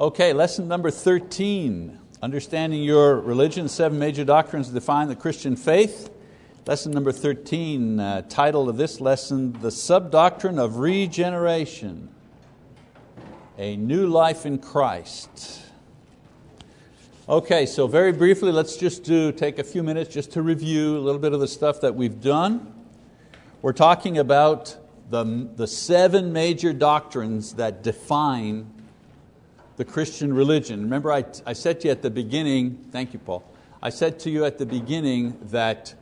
[0.00, 6.08] Okay, lesson number 13 Understanding Your Religion, Seven Major Doctrines Define the Christian Faith.
[6.68, 12.10] Lesson number 13, uh, title of this lesson The Subdoctrine of Regeneration,
[13.58, 15.62] a New Life in Christ.
[17.28, 21.00] Okay, so very briefly, let's just do, take a few minutes just to review a
[21.00, 22.72] little bit of the stuff that we've done.
[23.62, 24.76] We're talking about
[25.10, 28.77] the, the seven major doctrines that define
[29.78, 30.82] the Christian religion.
[30.82, 33.44] Remember, I, I said to you at the beginning, thank you, Paul.
[33.80, 35.94] I said to you at the beginning that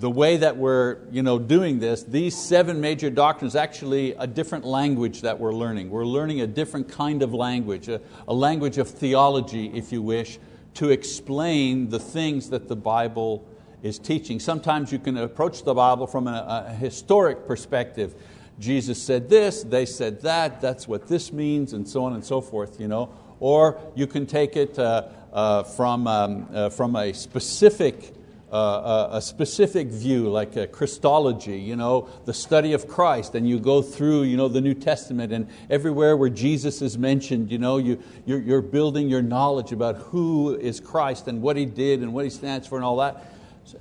[0.00, 4.64] the way that we're you know, doing this, these seven major doctrines, actually a different
[4.64, 5.90] language that we're learning.
[5.90, 10.40] We're learning a different kind of language, a, a language of theology, if you wish,
[10.74, 13.46] to explain the things that the Bible
[13.84, 14.40] is teaching.
[14.40, 18.16] Sometimes you can approach the Bible from a, a historic perspective.
[18.60, 22.40] Jesus said this, they said that, that's what this means, and so on and so
[22.40, 22.78] forth.
[22.78, 23.10] You know?
[23.40, 28.14] Or you can take it uh, uh, from, um, uh, from a specific
[28.52, 33.48] uh, uh, a specific view, like a Christology, you know, the study of Christ, and
[33.48, 37.58] you go through you know, the New Testament, and everywhere where Jesus is mentioned, you
[37.58, 42.00] know, you, you're, you're building your knowledge about who is Christ and what He did
[42.00, 43.24] and what He stands for and all that.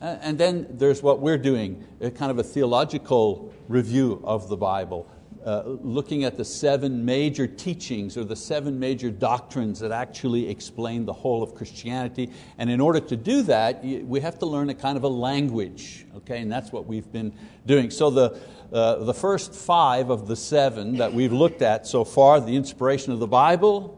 [0.01, 5.07] And then there's what we're doing, kind of a theological review of the Bible,
[5.45, 11.05] uh, looking at the seven major teachings or the seven major doctrines that actually explain
[11.05, 12.29] the whole of Christianity.
[12.57, 16.05] And in order to do that, we have to learn a kind of a language,
[16.17, 16.41] okay?
[16.41, 17.33] and that's what we've been
[17.65, 17.89] doing.
[17.89, 18.37] So the,
[18.73, 23.13] uh, the first five of the seven that we've looked at so far, the inspiration
[23.13, 23.95] of the Bible,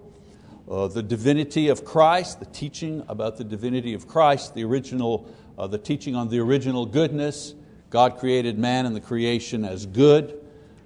[0.69, 5.67] uh, the divinity of Christ, the teaching about the divinity of Christ, the original, uh,
[5.67, 7.55] the teaching on the original goodness,
[7.89, 10.38] God created man and the creation as good,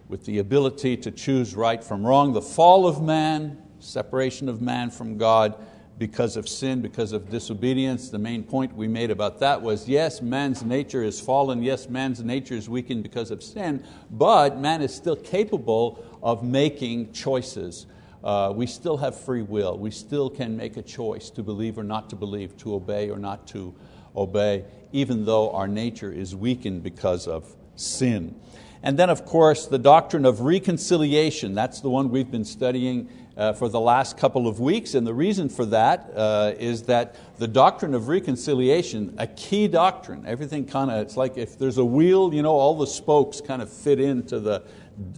[0.08, 2.34] with the ability to choose right from wrong.
[2.34, 5.56] The fall of man, separation of man from God
[5.98, 8.10] because of sin, because of disobedience.
[8.10, 12.24] The main point we made about that was yes, man's nature is fallen, yes, man's
[12.24, 17.86] nature is weakened because of sin, but man is still capable of making choices.
[18.24, 19.78] Uh, we still have free will.
[19.78, 23.20] We still can make a choice to believe or not to believe, to obey or
[23.20, 23.74] not to
[24.16, 28.36] obey, even though our nature is weakened because of sin.
[28.84, 31.56] And then, of course, the doctrine of reconciliation.
[31.56, 34.94] That's the one we've been studying uh, for the last couple of weeks.
[34.94, 40.24] And the reason for that uh, is that the doctrine of reconciliation, a key doctrine,
[40.28, 43.62] everything kind of, it's like if there's a wheel, you know, all the spokes kind
[43.62, 44.64] of fit into the,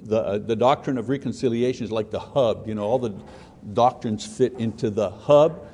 [0.04, 3.14] the, uh, the doctrine of reconciliation is like the hub, you know, all the
[3.74, 5.68] doctrines fit into the hub.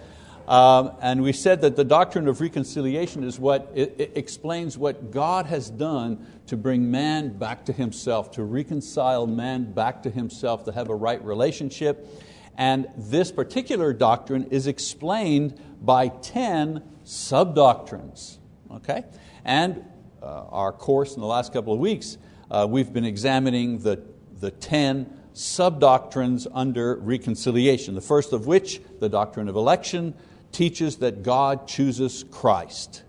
[0.47, 5.11] Um, and we said that the doctrine of reconciliation is what it, it explains what
[5.11, 10.65] God has done to bring man back to himself, to reconcile man back to himself,
[10.65, 12.05] to have a right relationship.
[12.57, 18.39] And this particular doctrine is explained by 10 sub-doctrines.
[18.69, 19.05] Okay?
[19.45, 19.85] And
[20.21, 22.17] uh, our course in the last couple of weeks,
[22.51, 24.03] uh, we've been examining the,
[24.39, 27.95] the 10 sub-doctrines under reconciliation.
[27.95, 30.13] The first of which, the doctrine of election,
[30.53, 33.03] teaches that God chooses Christ.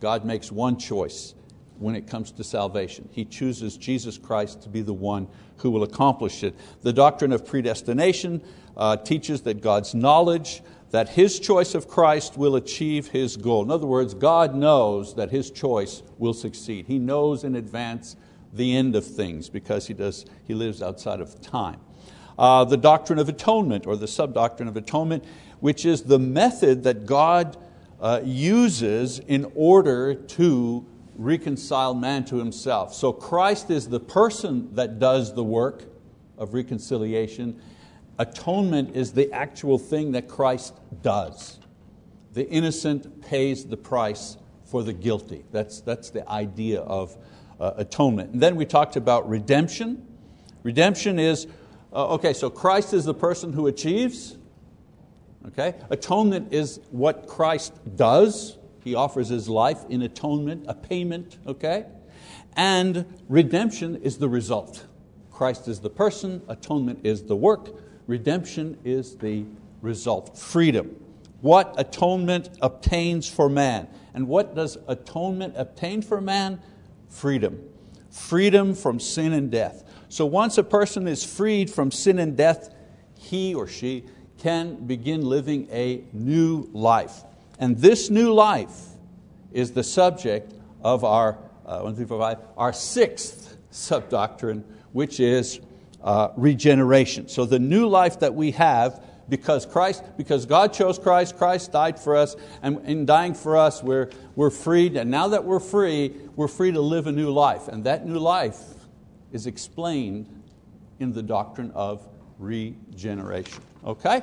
[0.00, 1.34] God makes one choice
[1.78, 3.08] when it comes to salvation.
[3.12, 5.28] He chooses Jesus Christ to be the one
[5.58, 6.54] who will accomplish it.
[6.82, 8.42] The doctrine of predestination
[8.76, 13.62] uh, teaches that God's knowledge, that His choice of Christ will achieve His goal.
[13.62, 16.86] In other words, God knows that His choice will succeed.
[16.86, 18.16] He knows in advance
[18.52, 21.80] the end of things because He, does, he lives outside of time.
[22.38, 25.24] Uh, the doctrine of atonement, or the sub-doctrine of atonement,
[25.60, 27.56] which is the method that God
[28.00, 30.86] uh, uses in order to
[31.16, 32.94] reconcile man to himself.
[32.94, 35.84] So Christ is the person that does the work
[36.38, 37.60] of reconciliation.
[38.18, 41.58] Atonement is the actual thing that Christ does.
[42.34, 45.44] The innocent pays the price for the guilty.
[45.50, 47.16] That's, that's the idea of
[47.58, 48.32] uh, atonement.
[48.32, 50.06] And then we talked about redemption.
[50.62, 51.48] Redemption is,
[51.92, 54.37] uh, okay, so Christ is the person who achieves,
[55.48, 55.74] Okay?
[55.90, 58.58] Atonement is what Christ does.
[58.84, 61.38] He offers His life in atonement, a payment.
[61.46, 61.86] Okay?
[62.56, 64.86] And redemption is the result.
[65.30, 67.70] Christ is the person, atonement is the work,
[68.06, 69.44] redemption is the
[69.82, 70.36] result.
[70.36, 70.96] Freedom.
[71.40, 73.86] What atonement obtains for man.
[74.14, 76.60] And what does atonement obtain for man?
[77.08, 77.62] Freedom.
[78.10, 79.84] Freedom from sin and death.
[80.08, 82.74] So once a person is freed from sin and death,
[83.14, 84.06] he or she
[84.38, 87.24] can begin living a new life.
[87.58, 88.76] And this new life
[89.52, 94.62] is the subject of our, uh, one, three, four, five, our sixth subdoctrine,
[94.92, 95.60] which is
[96.02, 97.28] uh, regeneration.
[97.28, 101.98] So the new life that we have because Christ, because God chose Christ, Christ died
[102.00, 106.14] for us, and in dying for us, we're, we're freed, and now that we're free,
[106.34, 107.68] we're free to live a new life.
[107.68, 108.62] And that new life
[109.32, 110.26] is explained
[110.98, 112.06] in the doctrine of
[112.38, 113.62] regeneration.
[113.84, 114.22] Okay?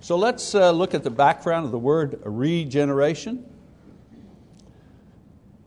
[0.00, 3.44] So let's uh, look at the background of the word regeneration.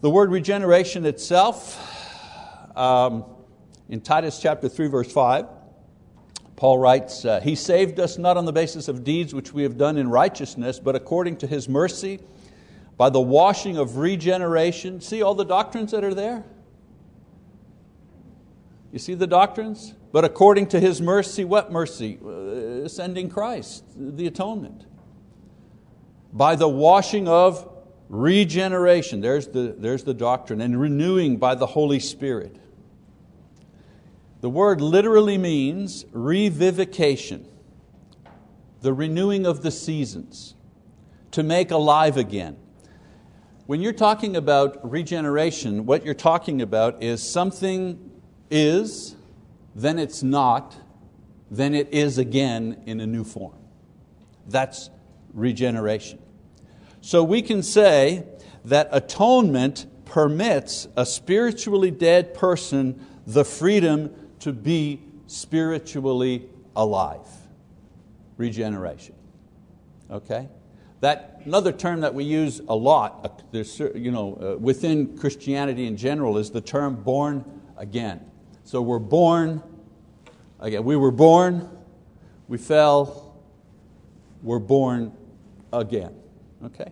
[0.01, 1.77] The word regeneration itself,
[2.77, 3.25] um,
[3.89, 5.45] in Titus chapter 3, verse 5,
[6.55, 9.77] Paul writes, uh, He saved us not on the basis of deeds which we have
[9.77, 12.19] done in righteousness, but according to His mercy,
[12.99, 14.99] by the washing of regeneration.
[14.99, 16.43] See all the doctrines that are there?
[18.91, 19.93] You see the doctrines?
[20.11, 22.17] But according to His mercy, what mercy?
[22.23, 24.85] Uh, sending Christ, the atonement.
[26.33, 27.67] By the washing of
[28.09, 32.55] regeneration, there's the, there's the doctrine, and renewing by the Holy Spirit.
[34.41, 37.45] The word literally means revivification,
[38.81, 40.55] the renewing of the seasons,
[41.31, 42.57] to make alive again.
[43.67, 48.11] When you're talking about regeneration, what you're talking about is something
[48.49, 49.15] is,
[49.81, 50.75] then it's not,
[51.49, 53.57] then it is again in a new form.
[54.47, 54.89] That's
[55.33, 56.19] regeneration.
[57.01, 58.25] So we can say
[58.65, 67.27] that atonement permits a spiritually dead person the freedom to be spiritually alive.
[68.37, 69.15] Regeneration.
[70.09, 70.49] Okay?
[71.01, 75.95] That, another term that we use a lot uh, you know, uh, within Christianity in
[75.95, 77.45] general is the term born
[77.77, 78.19] again.
[78.63, 79.63] So we're born
[80.59, 80.83] again.
[80.83, 81.69] We were born,
[82.47, 83.35] we fell,
[84.41, 85.11] we're born
[85.71, 86.15] again.
[86.63, 86.91] Okay?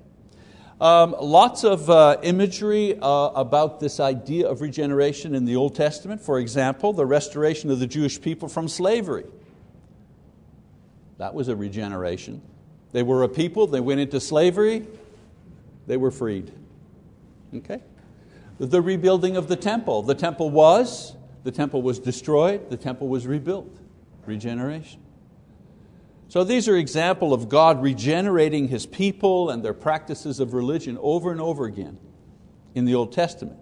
[0.80, 6.22] Um, lots of uh, imagery uh, about this idea of regeneration in the Old Testament.
[6.22, 9.26] For example, the restoration of the Jewish people from slavery.
[11.18, 12.42] That was a regeneration.
[12.92, 14.86] They were a people, they went into slavery,
[15.88, 16.52] they were freed.
[17.54, 17.82] Okay?
[18.60, 20.04] The rebuilding of the temple.
[20.04, 23.80] The temple was the temple was destroyed, the temple was rebuilt.
[24.26, 25.02] Regeneration.
[26.30, 31.32] So these are examples of God regenerating His people and their practices of religion over
[31.32, 31.98] and over again
[32.76, 33.58] in the Old Testament.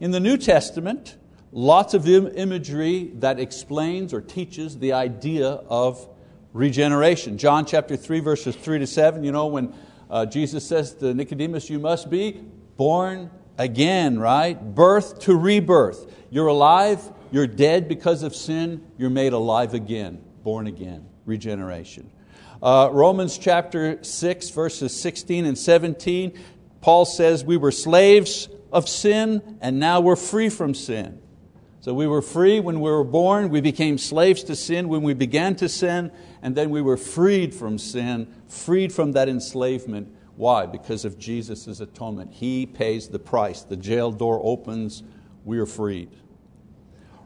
[0.00, 1.18] In the New Testament,
[1.52, 6.08] lots of imagery that explains or teaches the idea of
[6.54, 7.36] regeneration.
[7.36, 9.74] John chapter 3, verses 3 to 7, you know, when
[10.10, 12.40] uh, Jesus says to Nicodemus, You must be
[12.76, 14.60] born again, right?
[14.74, 16.12] Birth to rebirth.
[16.30, 17.00] You're alive,
[17.30, 22.10] you're dead because of sin, you're made alive again, born again, regeneration.
[22.62, 26.38] Uh, Romans chapter 6, verses 16 and 17,
[26.80, 31.20] Paul says, We were slaves of sin, and now we're free from sin.
[31.80, 35.14] So we were free when we were born, we became slaves to sin when we
[35.14, 40.14] began to sin, and then we were freed from sin, freed from that enslavement.
[40.36, 40.66] Why?
[40.66, 42.32] Because of Jesus' atonement.
[42.32, 43.62] He pays the price.
[43.62, 45.02] The jail door opens,
[45.44, 46.10] we are freed.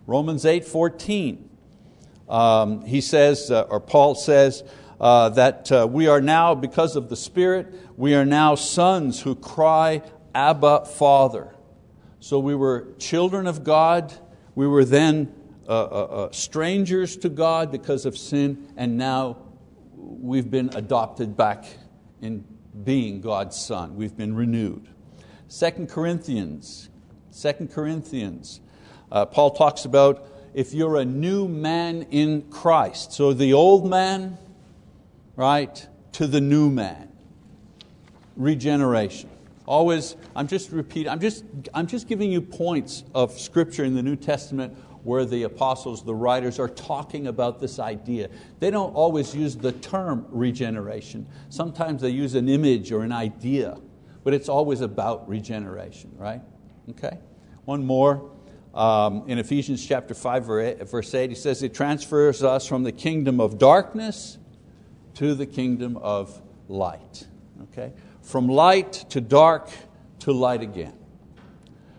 [0.06, 1.50] Romans 8 14.
[2.29, 4.64] Um, he says, uh, or Paul says,
[5.00, 9.35] uh, that uh, we are now, because of the Spirit, we are now sons who
[9.35, 10.02] cry,
[10.35, 11.55] Abba, Father.
[12.19, 14.12] So we were children of God,
[14.55, 15.32] we were then
[15.69, 19.37] uh, uh, uh, strangers to God because of sin, and now
[19.97, 21.67] we've been adopted back
[22.20, 22.44] in
[22.84, 23.97] being God's Son.
[23.97, 24.88] We've been renewed.
[25.49, 26.88] Second Corinthians,
[27.30, 28.61] Second Corinthians
[29.11, 33.12] uh, Paul talks about if you're a new man in Christ.
[33.12, 34.38] So the old man,
[35.37, 37.12] right, to the new man.
[38.37, 39.30] Regeneration.
[39.66, 44.02] Always, I'm just repeating, I'm just, I'm just giving you points of Scripture in the
[44.02, 48.28] New Testament where the apostles, the writers, are talking about this idea.
[48.58, 51.28] They don't always use the term regeneration.
[51.48, 53.78] Sometimes they use an image or an idea,
[54.25, 56.42] but it's always about regeneration, right?
[56.90, 57.18] Okay?
[57.66, 58.32] One more.
[58.75, 60.44] Um, in Ephesians chapter 5,
[60.90, 64.38] verse 8, he says, It transfers us from the kingdom of darkness
[65.14, 67.28] to the kingdom of light.
[67.62, 67.92] Okay?
[68.22, 69.70] From light to dark
[70.20, 70.94] to light again.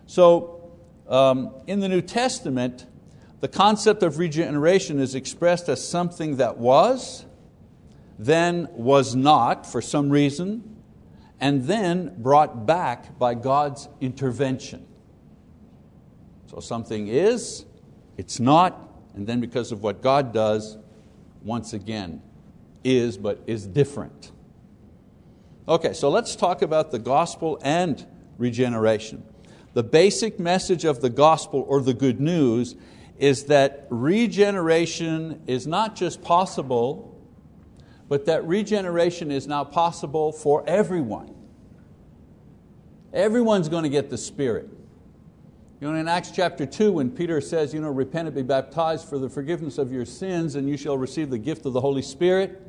[0.07, 0.73] So,
[1.07, 2.85] um, in the New Testament,
[3.39, 7.25] the concept of regeneration is expressed as something that was,
[8.17, 10.77] then was not for some reason,
[11.39, 14.88] and then brought back by God's intervention.
[16.48, 17.65] So something is,
[18.17, 20.77] it's not, and then because of what God does,
[21.44, 22.22] once again,
[22.84, 24.32] is but is different.
[25.67, 28.03] Okay, so let's talk about the gospel and
[28.38, 29.24] regeneration.
[29.74, 32.75] The basic message of the gospel or the good news
[33.17, 37.19] is that regeneration is not just possible,
[38.07, 41.33] but that regeneration is now possible for everyone.
[43.13, 44.69] Everyone's going to get the Spirit.
[45.79, 49.07] You know, in Acts chapter 2, when Peter says, you know, repent and be baptized
[49.07, 52.01] for the forgiveness of your sins, and you shall receive the gift of the Holy
[52.01, 52.62] Spirit,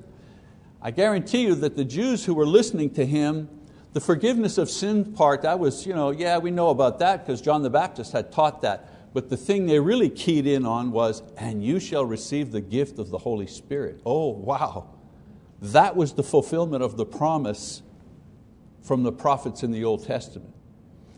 [0.81, 3.49] I guarantee you that the Jews who were listening to him,
[3.95, 7.40] the forgiveness of sin part, that was, you know, yeah, we know about that because
[7.40, 8.93] John the Baptist had taught that.
[9.12, 12.99] But the thing they really keyed in on was, and you shall receive the gift
[12.99, 14.00] of the Holy Spirit.
[14.05, 14.91] Oh, wow.
[15.61, 17.83] That was the fulfillment of the promise
[18.83, 20.55] from the prophets in the Old Testament.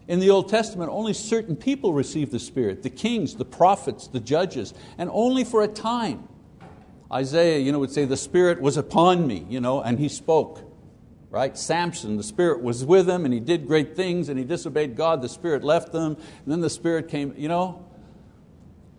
[0.09, 4.20] In the Old Testament, only certain people received the Spirit the kings, the prophets, the
[4.20, 6.26] judges, and only for a time.
[7.12, 10.69] Isaiah you know, would say, The Spirit was upon me, you know, and he spoke.
[11.30, 11.56] Right?
[11.56, 15.22] Samson, the Spirit was with him and he did great things and he disobeyed God,
[15.22, 17.32] the Spirit left them, and then the Spirit came.
[17.37, 17.87] You know,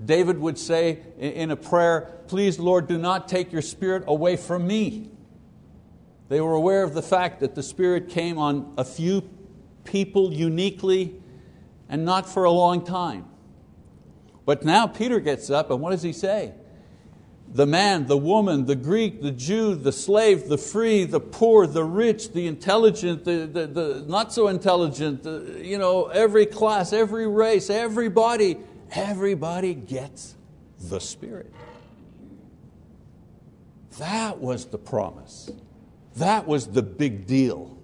[0.04, 4.66] David would say in a prayer, Please, Lord, do not take your Spirit away from
[4.66, 5.10] me.
[6.30, 9.30] They were aware of the fact that the Spirit came on a few
[9.84, 11.22] people uniquely
[11.90, 13.26] and not for a long time.
[14.46, 16.54] But now Peter gets up and what does he say?
[17.54, 21.84] The man, the woman, the Greek, the Jew, the slave, the free, the poor, the
[21.84, 27.28] rich, the intelligent, the, the, the not so intelligent, the, you know, every class, every
[27.28, 28.58] race, everybody,
[28.92, 30.36] everybody gets
[30.80, 31.52] the Spirit.
[34.00, 35.52] That was the promise.
[36.16, 37.78] That was the big deal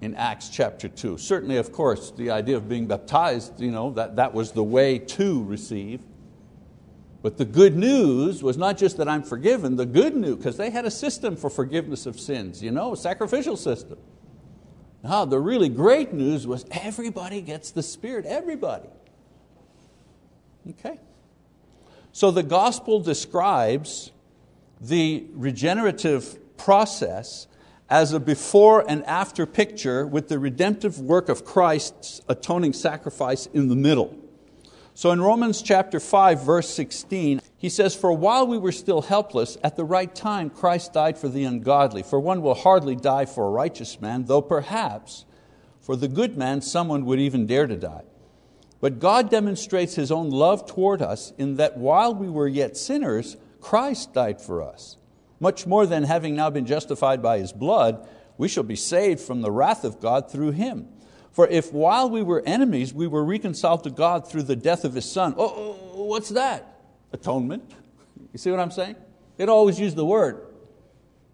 [0.00, 1.18] in Acts chapter 2.
[1.18, 4.98] Certainly, of course, the idea of being baptized, you know, that, that was the way
[4.98, 6.02] to receive.
[7.26, 10.70] But the good news was not just that I'm forgiven, the good news, because they
[10.70, 13.98] had a system for forgiveness of sins, you know, a sacrificial system.
[15.02, 18.86] Now, the really great news was everybody gets the Spirit, everybody.
[20.70, 21.00] Okay?
[22.12, 24.12] So the gospel describes
[24.80, 27.48] the regenerative process
[27.90, 33.66] as a before and after picture with the redemptive work of Christ's atoning sacrifice in
[33.66, 34.16] the middle.
[34.96, 39.58] So in Romans chapter 5, verse 16, he says, For while we were still helpless,
[39.62, 42.02] at the right time Christ died for the ungodly.
[42.02, 45.26] For one will hardly die for a righteous man, though perhaps
[45.82, 48.04] for the good man someone would even dare to die.
[48.80, 53.36] But God demonstrates His own love toward us in that while we were yet sinners,
[53.60, 54.96] Christ died for us.
[55.38, 59.42] Much more than having now been justified by His blood, we shall be saved from
[59.42, 60.88] the wrath of God through Him.
[61.36, 64.94] For if while we were enemies, we were reconciled to God through the death of
[64.94, 66.80] His Son, oh, what's that?
[67.12, 67.62] Atonement.
[68.32, 68.96] You see what I'm saying?
[69.36, 70.46] They'd always use the word.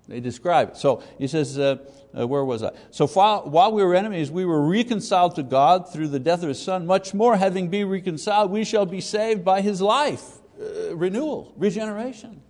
[0.08, 0.76] They describe it.
[0.76, 1.76] So he says, uh,
[2.18, 2.72] uh, where was I?
[2.90, 6.48] So while, while we were enemies, we were reconciled to God through the death of
[6.48, 6.84] His Son.
[6.84, 10.38] Much more, having been reconciled, we shall be saved by His life.
[10.60, 12.42] Uh, renewal, regeneration.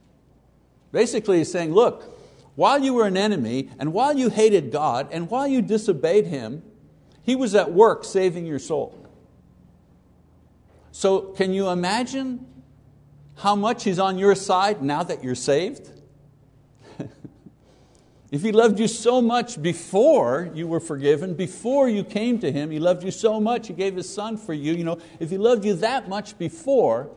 [0.90, 2.02] Basically, he's saying, look,
[2.54, 6.62] while you were an enemy, and while you hated God, and while you disobeyed Him,
[7.22, 8.98] He was at work saving your soul.
[10.90, 12.46] So, can you imagine
[13.36, 15.88] how much He's on your side now that you're saved?
[18.30, 22.70] if He loved you so much before you were forgiven, before you came to Him,
[22.70, 24.74] He loved you so much, He gave His Son for you.
[24.74, 27.10] you know, if He loved you that much before,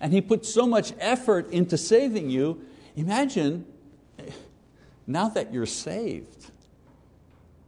[0.00, 2.60] and He put so much effort into saving you,
[2.96, 3.64] Imagine
[5.06, 6.50] now that you're saved,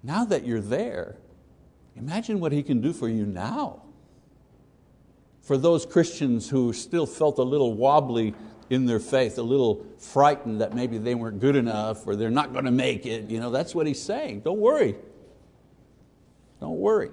[0.02, 1.16] now that you're there,
[1.96, 3.82] imagine what He can do for you now.
[5.42, 8.34] For those Christians who still felt a little wobbly
[8.70, 12.52] in their faith, a little frightened that maybe they weren't good enough or they're not
[12.52, 14.40] going to make it, you know, that's what He's saying.
[14.40, 14.94] Don't worry.
[16.60, 17.10] Don't worry.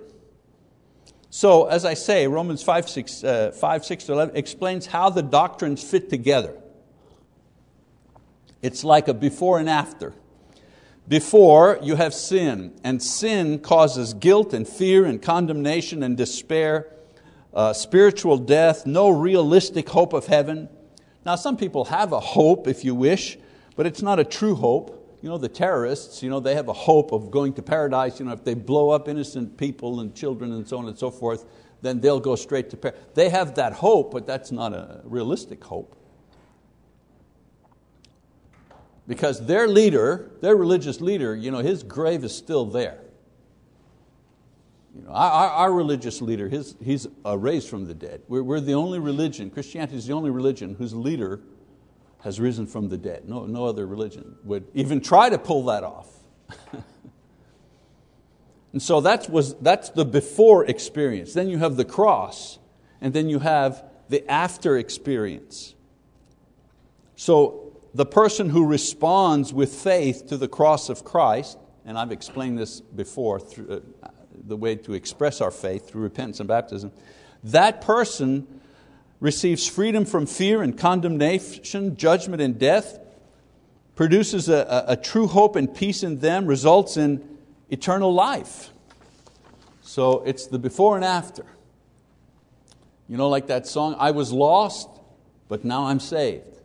[1.31, 5.21] So, as I say, Romans 5, 6, uh, 5, 6 to 11 explains how the
[5.21, 6.55] doctrines fit together.
[8.61, 10.13] It's like a before and after.
[11.09, 16.85] Before, you have sin, and sin causes guilt and fear and condemnation and despair,
[17.51, 20.69] uh, spiritual death, no realistic hope of heaven.
[21.25, 23.39] Now, some people have a hope, if you wish,
[23.75, 25.17] but it's not a true hope.
[25.23, 28.19] You know, the terrorists, you know, they have a hope of going to paradise.
[28.19, 31.09] You know, if they blow up innocent people and children and so on and so
[31.09, 31.45] forth,
[31.81, 33.01] then they'll go straight to paradise.
[33.15, 35.98] They have that hope, but that's not a realistic hope.
[39.09, 42.99] Because their leader, their religious leader, you know, his grave is still there.
[44.95, 48.21] You know, our, our religious leader, his, he's uh, raised from the dead.
[48.27, 51.41] We're, we're the only religion, Christianity is the only religion whose leader
[52.19, 53.27] has risen from the dead.
[53.27, 56.07] No, no other religion would even try to pull that off.
[58.73, 61.33] and so that's, was, that's the before experience.
[61.33, 62.59] Then you have the cross,
[63.01, 65.73] and then you have the after experience.
[67.15, 72.57] So the person who responds with faith to the cross of Christ, and I've explained
[72.57, 74.09] this before, through, uh,
[74.47, 76.91] the way to express our faith through repentance and baptism,
[77.43, 78.47] that person
[79.19, 82.99] receives freedom from fear and condemnation, judgment and death,
[83.95, 87.37] produces a, a, a true hope and peace in them, results in
[87.69, 88.69] eternal life.
[89.81, 91.45] So it's the before and after.
[93.07, 94.87] You know, like that song, I was lost,
[95.47, 96.58] but now I'm saved.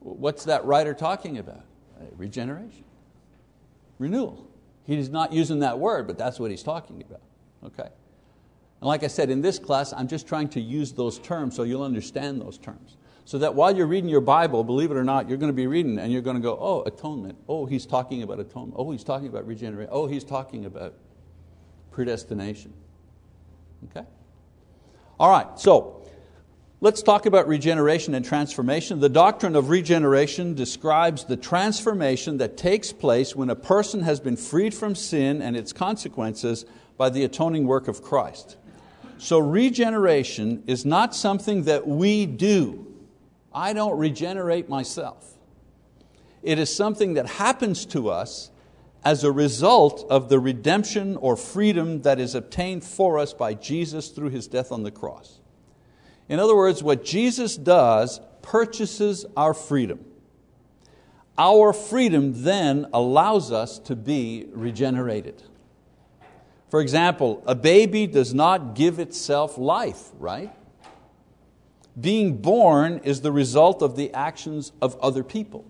[0.00, 1.64] What's that writer talking about?
[2.00, 2.84] Uh, regeneration,
[3.98, 4.46] renewal.
[4.84, 7.20] He's not using that word, but that's what he's talking about.
[7.64, 7.88] Okay?
[8.80, 11.62] And like I said, in this class, I'm just trying to use those terms so
[11.64, 12.96] you'll understand those terms.
[13.26, 15.66] So that while you're reading your Bible, believe it or not, you're going to be
[15.66, 17.38] reading and you're going to go, oh, atonement.
[17.48, 18.74] Oh, he's talking about atonement.
[18.76, 19.90] Oh, he's talking about regeneration.
[19.92, 20.94] Oh, he's talking about
[21.92, 22.72] predestination.
[23.90, 24.06] Okay?
[25.20, 25.99] All right, so
[26.82, 29.00] Let's talk about regeneration and transformation.
[29.00, 34.38] The doctrine of regeneration describes the transformation that takes place when a person has been
[34.38, 36.64] freed from sin and its consequences
[36.96, 38.56] by the atoning work of Christ.
[39.18, 42.86] So, regeneration is not something that we do.
[43.52, 45.34] I don't regenerate myself.
[46.42, 48.50] It is something that happens to us
[49.04, 54.08] as a result of the redemption or freedom that is obtained for us by Jesus
[54.08, 55.40] through His death on the cross.
[56.30, 60.04] In other words, what Jesus does purchases our freedom.
[61.36, 65.42] Our freedom then allows us to be regenerated.
[66.68, 70.52] For example, a baby does not give itself life, right?
[72.00, 75.64] Being born is the result of the actions of other people.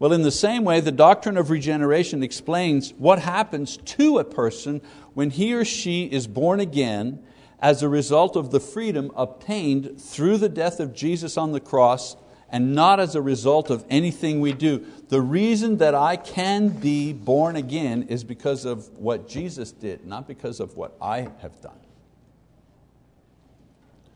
[0.00, 4.82] Well, in the same way, the doctrine of regeneration explains what happens to a person
[5.14, 7.22] when he or she is born again
[7.62, 12.16] as a result of the freedom obtained through the death of Jesus on the cross
[12.50, 14.84] and not as a result of anything we do.
[15.08, 20.26] The reason that I can be born again is because of what Jesus did, not
[20.26, 21.78] because of what I have done.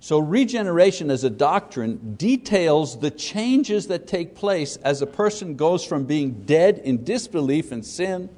[0.00, 5.84] So, regeneration as a doctrine details the changes that take place as a person goes
[5.84, 8.28] from being dead in disbelief and sin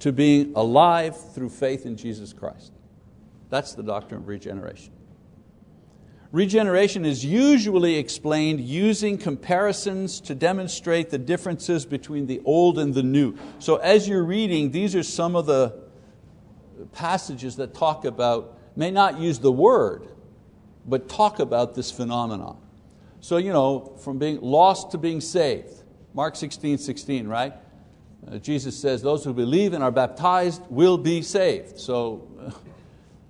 [0.00, 2.72] to being alive through faith in Jesus Christ.
[3.50, 4.92] That's the doctrine of regeneration.
[6.32, 13.02] Regeneration is usually explained using comparisons to demonstrate the differences between the old and the
[13.02, 13.36] new.
[13.58, 15.74] So as you're reading, these are some of the
[16.92, 20.06] passages that talk about, may not use the word,
[20.86, 22.56] but talk about this phenomenon.
[23.20, 25.82] So, you know, from being lost to being saved.
[26.14, 27.54] Mark 16, 16, right?
[28.26, 31.78] Uh, Jesus says, Those who believe and are baptized will be saved.
[31.78, 32.28] So,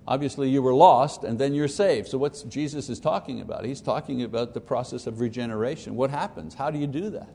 [0.07, 2.07] Obviously, you were lost and then you're saved.
[2.07, 3.65] So, what Jesus is talking about?
[3.65, 5.95] He's talking about the process of regeneration.
[5.95, 6.55] What happens?
[6.55, 7.29] How do you do that?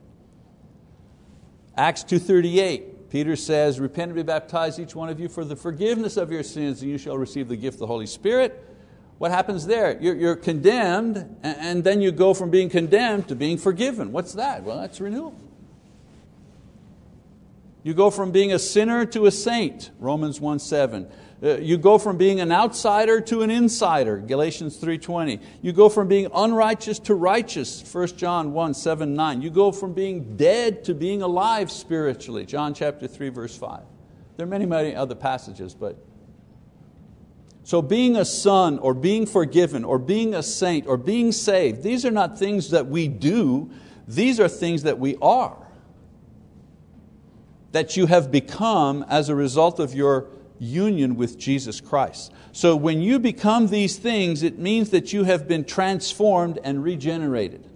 [1.76, 6.16] Acts 2.38, Peter says, Repent and be baptized, each one of you, for the forgiveness
[6.16, 8.62] of your sins, and you shall receive the gift of the Holy Spirit.
[9.18, 9.98] What happens there?
[10.00, 14.10] You're, you're condemned, and then you go from being condemned to being forgiven.
[14.12, 14.62] What's that?
[14.62, 15.38] Well, that's renewal.
[17.82, 21.08] You go from being a sinner to a saint, Romans 1 7.
[21.42, 25.42] Uh, you go from being an outsider to an insider, Galatians 3.20.
[25.60, 29.42] You go from being unrighteous to righteous, 1 John 1, 7, 9.
[29.42, 33.82] You go from being dead to being alive spiritually, John chapter 3, verse 5.
[34.36, 35.98] There are many, many other passages, but
[37.64, 42.06] so being a son or being forgiven or being a saint or being saved, these
[42.06, 43.70] are not things that we do,
[44.06, 45.56] these are things that we are.
[47.72, 52.32] That you have become as a result of your union with Jesus Christ.
[52.52, 57.68] So when you become these things, it means that you have been transformed and regenerated.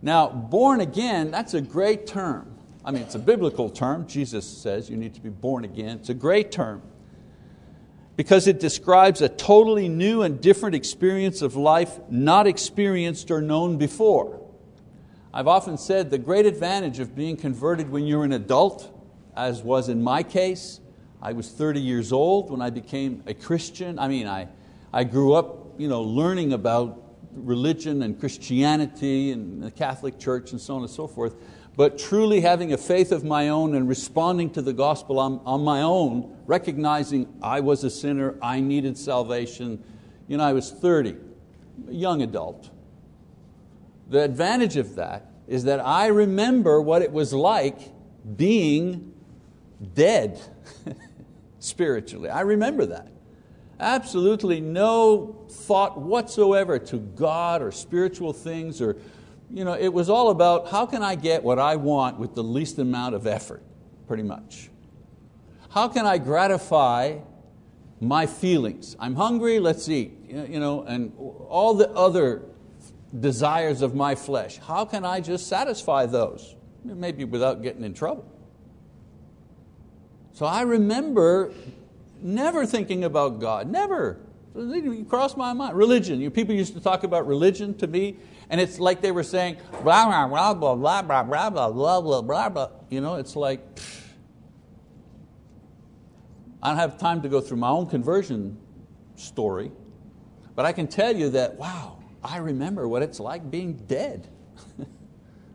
[0.00, 2.54] Now, born again, that's a great term.
[2.84, 4.06] I mean, it's a biblical term.
[4.06, 5.98] Jesus says you need to be born again.
[5.98, 6.82] It's a great term
[8.16, 13.76] because it describes a totally new and different experience of life not experienced or known
[13.78, 14.44] before.
[15.32, 18.92] I've often said the great advantage of being converted when you're an adult,
[19.36, 20.80] as was in my case,
[21.20, 23.98] I was 30 years old when I became a Christian.
[23.98, 24.48] I mean, I,
[24.92, 27.02] I grew up you know, learning about
[27.32, 31.36] religion and Christianity and the Catholic Church and so on and so forth,
[31.76, 35.62] but truly having a faith of my own and responding to the gospel on, on
[35.62, 39.82] my own, recognizing I was a sinner, I needed salvation.
[40.26, 41.16] You know, I was 30,
[41.88, 42.70] a young adult.
[44.08, 47.78] The advantage of that is that I remember what it was like
[48.36, 49.12] being
[49.94, 50.40] dead
[51.58, 52.30] spiritually.
[52.30, 53.08] I remember that.
[53.80, 58.96] Absolutely no thought whatsoever to God or spiritual things or
[59.50, 62.44] you know, it was all about how can I get what I want with the
[62.44, 63.62] least amount of effort,
[64.06, 64.68] pretty much.
[65.70, 67.18] How can I gratify
[68.00, 68.96] my feelings?
[68.98, 72.42] I'm hungry, let's eat, you know, and all the other
[73.18, 74.58] desires of my flesh.
[74.58, 76.54] How can I just satisfy those?
[76.84, 78.30] Maybe without getting in trouble.
[80.32, 81.52] So I remember
[82.22, 84.20] never thinking about God, never.
[84.54, 85.76] It crossed my mind.
[85.76, 86.20] Religion.
[86.20, 88.16] You, people used to talk about religion to me,
[88.50, 92.00] and it's like they were saying, blah, blah, blah, blah, blah, blah, blah, blah, blah,
[92.00, 92.68] blah, blah, blah.
[92.90, 93.60] You know, it's like,
[96.62, 98.58] I don't have time to go through my own conversion
[99.14, 99.70] story,
[100.56, 104.28] but I can tell you that, wow, I remember what it's like being dead.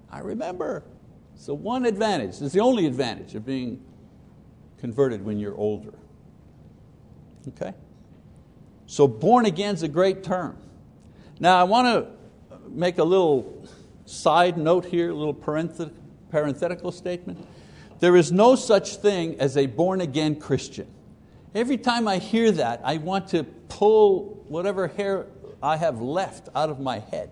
[0.09, 0.83] I remember.
[1.35, 3.83] So one advantage, it's the only advantage of being
[4.83, 5.93] converted when you're older.
[7.47, 7.73] Okay?
[8.85, 10.57] So born again is a great term.
[11.39, 12.11] Now I want to
[12.67, 13.65] make a little
[14.03, 17.47] side note here, a little parenthetical statement.
[18.01, 20.87] There is no such thing as a born again Christian.
[21.55, 25.27] Every time I hear that, I want to pull whatever hair
[25.61, 27.31] I have left out of my head.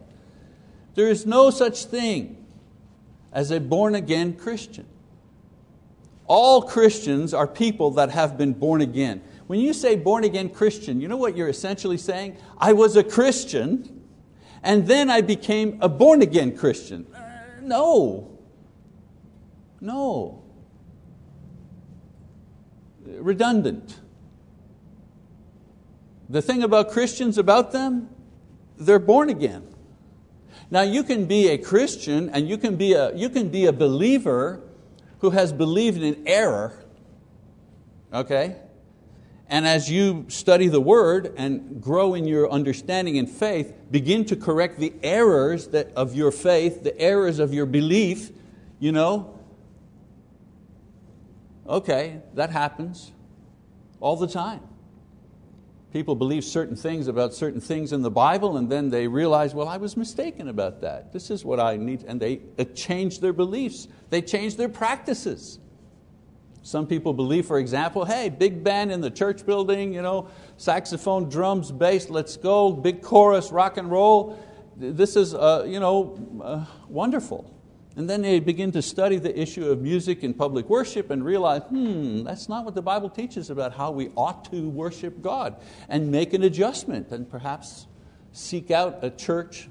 [0.96, 2.46] There is no such thing
[3.34, 4.86] as a born again Christian.
[6.34, 9.22] All Christians are people that have been born again.
[9.48, 12.38] When you say born again Christian, you know what you're essentially saying?
[12.58, 14.02] I was a Christian
[14.64, 17.06] and then I became a born again Christian.
[17.14, 17.20] Uh,
[17.64, 18.40] no.
[19.82, 20.42] No.
[23.06, 24.00] Redundant.
[26.30, 28.08] The thing about Christians about them,
[28.78, 29.68] they're born again.
[30.70, 33.74] Now you can be a Christian and you can be a, you can be a
[33.74, 34.62] believer
[35.22, 36.74] who has believed in error,
[38.12, 38.56] okay?
[39.48, 44.36] And as you study the Word and grow in your understanding and faith, begin to
[44.36, 48.32] correct the errors that, of your faith, the errors of your belief,
[48.80, 49.40] you know,
[51.68, 53.12] okay, that happens
[54.00, 54.62] all the time.
[55.92, 59.68] People believe certain things about certain things in the Bible and then they realize, well,
[59.68, 61.12] I was mistaken about that.
[61.12, 62.06] This is what I need.
[62.08, 62.42] And they
[62.76, 65.60] change their beliefs, they change their practices.
[66.64, 71.28] Some people believe, for example, hey, big band in the church building, you know, saxophone,
[71.28, 74.40] drums, bass, let's go, big chorus, rock and roll.
[74.78, 77.52] This is uh, you know, uh, wonderful.
[77.96, 81.64] And then they begin to study the issue of music in public worship and realize,
[81.64, 85.58] hmm, that's not what the Bible teaches about how we ought to worship God,
[85.90, 87.88] and make an adjustment and perhaps
[88.32, 89.68] seek out a church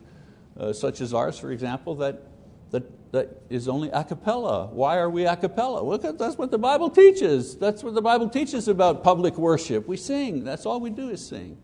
[0.58, 2.22] uh, such as ours, for example, that
[2.70, 4.66] that, that is only a cappella.
[4.66, 5.82] Why are we a cappella?
[5.82, 7.56] Well, that's what the Bible teaches.
[7.56, 9.88] That's what the Bible teaches about public worship.
[9.88, 11.58] We sing, that's all we do is sing.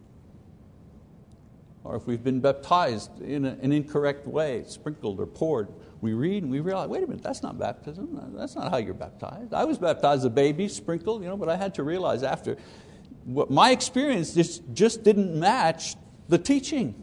[1.84, 5.68] Or if we've been baptized in an incorrect way, sprinkled or poured,
[6.06, 8.32] we read and we realize, wait a minute, that's not baptism.
[8.34, 9.52] That's not how you're baptized.
[9.52, 12.56] I was baptized as a baby, sprinkled, you know, but I had to realize after,
[13.24, 15.96] what my experience just, just didn't match
[16.28, 16.94] the teaching.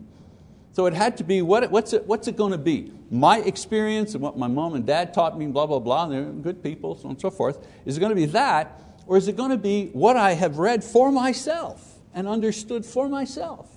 [0.72, 2.92] So it had to be, what, what's, it, what's it going to be?
[3.12, 6.24] My experience and what my mom and dad taught me, blah, blah, blah, and they're
[6.24, 7.68] good people, so on and so forth.
[7.86, 10.58] Is it going to be that, or is it going to be what I have
[10.58, 13.70] read for myself and understood for myself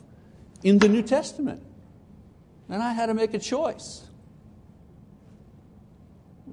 [0.63, 1.63] in the New Testament?
[2.69, 4.06] And I had to make a choice.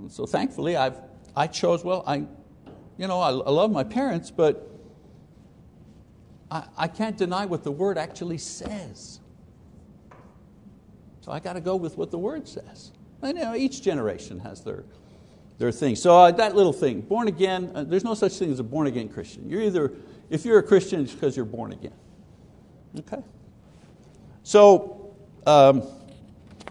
[0.10, 0.98] So thankfully, I've,
[1.36, 2.26] I chose, well, I,
[2.98, 4.70] you know, I, I love my parents, but
[6.52, 9.20] I, I can't deny what the Word actually says.
[11.22, 12.92] So I got to go with what the Word says.
[13.22, 14.84] And, you know, each generation has their,
[15.58, 15.96] their thing.
[15.96, 18.88] So uh, that little thing, born again, uh, there's no such thing as a born
[18.88, 19.50] again Christian.
[19.50, 19.94] You're either,
[20.30, 21.94] if you're a Christian, it's because you're born again.
[23.00, 23.24] Okay?
[24.44, 25.16] So
[25.48, 25.84] um,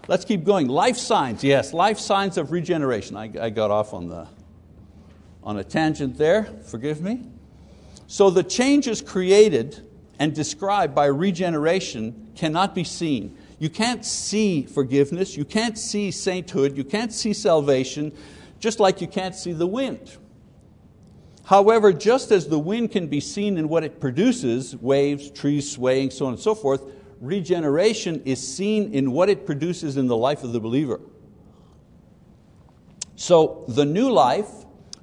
[0.07, 0.67] let's keep going.
[0.67, 3.15] Life signs, yes, life signs of regeneration.
[3.15, 4.27] I, I got off on, the,
[5.43, 7.23] on a tangent there, forgive me.
[8.07, 9.87] So the changes created
[10.19, 13.37] and described by regeneration cannot be seen.
[13.59, 18.11] You can't see forgiveness, you can't see sainthood, you can't see salvation,
[18.59, 20.17] just like you can't see the wind.
[21.45, 26.11] However, just as the wind can be seen in what it produces, waves, trees swaying,
[26.11, 26.83] so on and so forth,
[27.23, 30.99] regeneration is seen in what it produces in the life of the believer.
[33.15, 34.49] So the new life,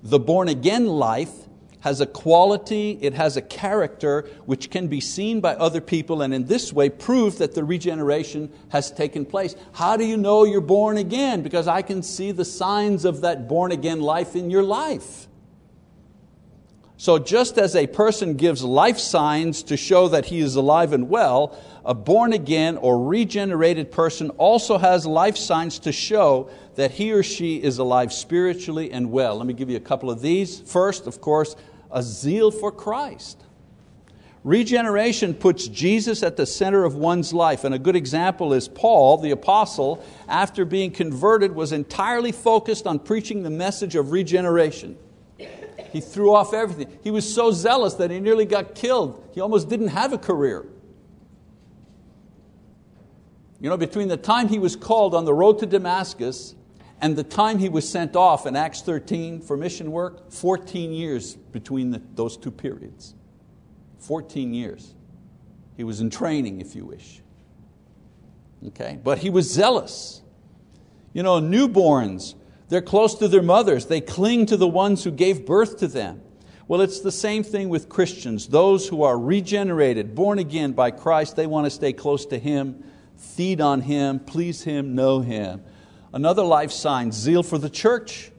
[0.02, 1.32] the born again life,
[1.80, 6.34] has a quality, it has a character which can be seen by other people and
[6.34, 9.54] in this way prove that the regeneration has taken place.
[9.72, 11.40] How do you know you're born again?
[11.40, 15.26] Because I can see the signs of that born again life in your life.
[17.00, 21.08] So, just as a person gives life signs to show that he is alive and
[21.08, 27.12] well, a born again or regenerated person also has life signs to show that he
[27.12, 29.36] or she is alive spiritually and well.
[29.36, 30.60] Let me give you a couple of these.
[30.60, 31.56] First, of course,
[31.90, 33.42] a zeal for Christ.
[34.44, 39.16] Regeneration puts Jesus at the center of one's life, and a good example is Paul,
[39.16, 44.98] the apostle, after being converted, was entirely focused on preaching the message of regeneration.
[45.92, 46.98] He threw off everything.
[47.02, 49.28] He was so zealous that he nearly got killed.
[49.34, 50.66] He almost didn't have a career.
[53.60, 56.54] You know, between the time he was called on the road to Damascus
[57.00, 61.34] and the time he was sent off in Acts 13 for mission work, 14 years
[61.34, 63.14] between the, those two periods.
[63.98, 64.94] 14 years.
[65.76, 67.20] He was in training, if you wish.
[68.68, 68.98] Okay?
[69.02, 70.22] But he was zealous.
[71.12, 72.34] You know, newborns
[72.70, 73.86] they're close to their mothers.
[73.86, 76.22] They cling to the ones who gave birth to them.
[76.68, 78.46] Well, it's the same thing with Christians.
[78.46, 82.84] Those who are regenerated, born again by Christ, they want to stay close to Him,
[83.16, 85.64] feed on Him, please Him, know Him.
[86.14, 88.30] Another life sign, zeal for the church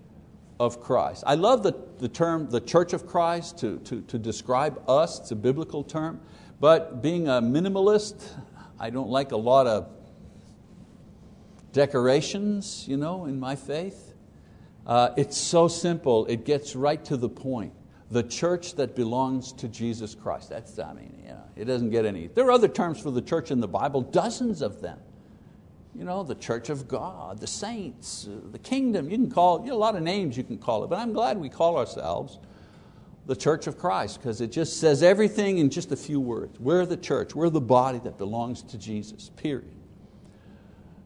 [0.62, 1.26] of Christ.
[1.28, 5.32] I love the, the term the church of Christ to, to, to describe us, it's
[5.32, 6.22] a biblical term,
[6.62, 8.24] but being a minimalist,
[8.80, 9.90] I don't like a lot of
[11.74, 14.11] decorations you know, in my faith.
[14.86, 17.74] Uh, it's so simple, it gets right to the point.
[18.10, 20.50] The church that belongs to Jesus Christ.
[20.50, 22.28] That's, I mean, you know, it doesn't get any.
[22.28, 25.00] There are other terms for the church in the Bible, dozens of them.
[25.96, 29.10] You know, the church of God, the saints, uh, the kingdom.
[29.10, 31.14] You can call, you know, a lot of names you can call it, but I'm
[31.14, 32.40] glad we call ourselves
[33.28, 36.60] the church of Christ because it just says everything in just a few words.
[36.60, 39.72] We're the church, we're the body that belongs to Jesus, period.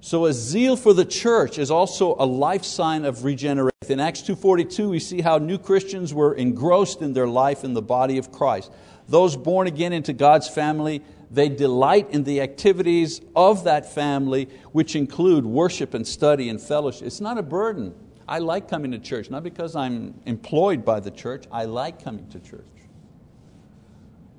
[0.05, 3.71] So a zeal for the church is also a life sign of regeneration.
[3.89, 7.81] In Acts 2.42 we see how new Christians were engrossed in their life in the
[7.81, 8.71] body of Christ.
[9.07, 14.95] Those born again into God's family, they delight in the activities of that family, which
[14.95, 17.07] include worship and study and fellowship.
[17.07, 17.95] It's not a burden.
[18.27, 22.27] I like coming to church, not because I'm employed by the church, I like coming
[22.29, 22.74] to church.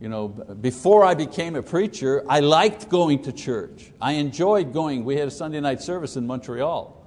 [0.01, 3.93] You know, before I became a preacher, I liked going to church.
[3.99, 5.05] I enjoyed going.
[5.07, 7.03] We had a Sunday night service in Montreal.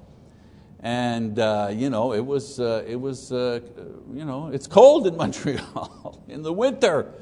[0.79, 3.59] And uh, you know, it was, uh, it was uh,
[4.11, 7.13] you know, it's cold in Montreal in the winter.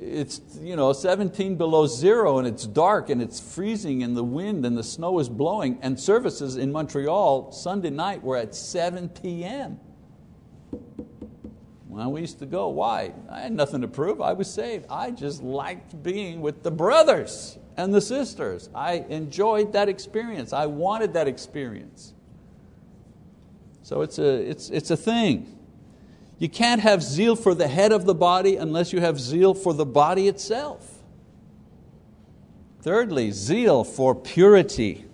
[0.00, 4.64] It's you know, 17 below zero and it's dark and it's freezing and the wind
[4.64, 5.78] and the snow is blowing.
[5.82, 9.78] And services in Montreal Sunday night were at 7 p.m.
[11.96, 12.68] Well, we used to go.
[12.68, 13.14] Why?
[13.30, 14.20] I had nothing to prove.
[14.20, 14.84] I was saved.
[14.90, 18.68] I just liked being with the brothers and the sisters.
[18.74, 20.52] I enjoyed that experience.
[20.52, 22.12] I wanted that experience.
[23.80, 25.58] So it's a, it's, it's a thing.
[26.38, 29.72] You can't have zeal for the head of the body unless you have zeal for
[29.72, 31.02] the body itself.
[32.82, 35.06] Thirdly, zeal for purity,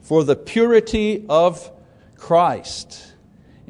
[0.00, 1.70] for the purity of
[2.16, 3.11] Christ.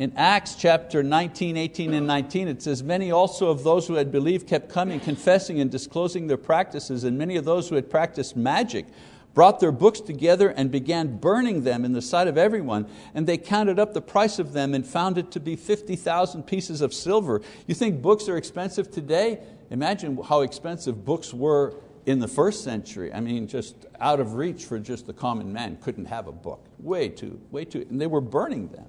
[0.03, 4.11] In Acts chapter 19, 18, and 19, it says, Many also of those who had
[4.11, 8.35] believed kept coming, confessing and disclosing their practices, and many of those who had practiced
[8.35, 8.87] magic
[9.33, 12.89] brought their books together and began burning them in the sight of everyone.
[13.15, 16.81] And they counted up the price of them and found it to be 50,000 pieces
[16.81, 17.41] of silver.
[17.69, 19.39] You think books are expensive today?
[19.71, 23.13] Imagine how expensive books were in the first century.
[23.13, 26.67] I mean, just out of reach for just the common man, couldn't have a book.
[26.81, 28.87] Way too, way too, and they were burning them.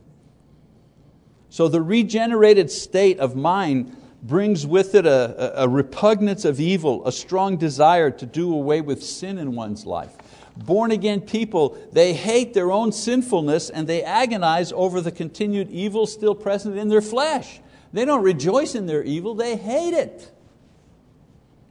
[1.53, 7.11] So the regenerated state of mind brings with it a, a, repugnance of evil, a
[7.11, 10.17] strong desire to do away with sin in one's life.
[10.57, 16.07] Born again people, they hate their own sinfulness and they agonize over the continued evil
[16.07, 17.61] still present in their flesh.
[17.93, 20.31] They don't rejoice in their evil, they hate it.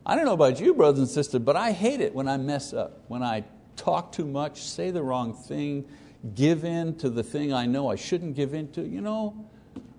[0.06, 2.72] I don't know about you, brothers and sisters, but I hate it when I mess
[2.72, 3.42] up, when I
[3.74, 5.84] talk too much, say the wrong thing,
[6.36, 8.86] give in to the thing I know I shouldn't give in to.
[8.86, 9.48] You know,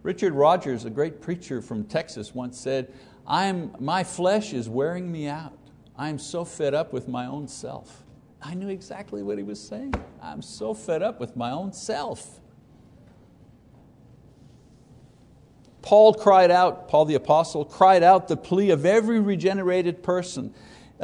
[0.04, 2.94] Richard Rogers, a great preacher from Texas, once said,
[3.26, 5.58] I'm, My flesh is wearing me out.
[5.98, 8.04] I'm so fed up with my own self.
[8.42, 9.94] I knew exactly what he was saying.
[10.22, 12.42] I'm so fed up with my own self.
[15.82, 20.54] Paul cried out, Paul the Apostle cried out the plea of every regenerated person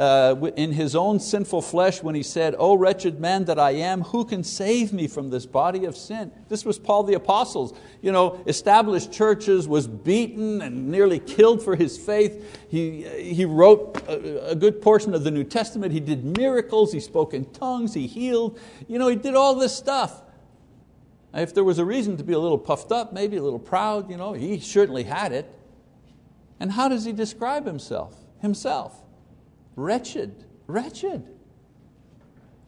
[0.00, 4.00] uh, in his own sinful flesh when he said, Oh wretched man that I am,
[4.00, 6.32] who can save me from this body of sin?
[6.48, 7.76] This was Paul the Apostle.
[8.00, 12.58] You know, established churches, was beaten and nearly killed for his faith.
[12.70, 13.02] He,
[13.34, 15.92] he wrote a, a good portion of the New Testament.
[15.92, 18.58] He did miracles, he spoke in tongues, he healed.
[18.88, 20.22] You know, he did all this stuff.
[21.34, 24.10] If there was a reason to be a little puffed up, maybe a little proud,
[24.10, 25.46] you know, he certainly had it.
[26.58, 28.14] And how does he describe himself?
[28.40, 28.96] Himself.
[29.76, 31.26] Wretched, wretched.